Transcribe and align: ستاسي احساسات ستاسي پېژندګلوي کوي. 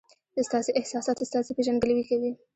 ستاسي 0.47 0.71
احساسات 0.79 1.17
ستاسي 1.29 1.51
پېژندګلوي 1.57 2.03
کوي. 2.09 2.31